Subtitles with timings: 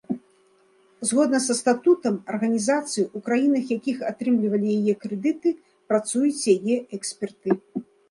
[1.09, 5.57] Згодна са статутам арганізацыі, у краінах, якія атрымлівалі яе крэдыты,
[5.95, 7.49] працуюць яе эксперты.